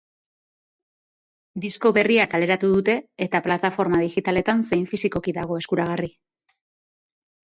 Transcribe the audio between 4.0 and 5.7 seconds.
digitaletan zein fisikoki dago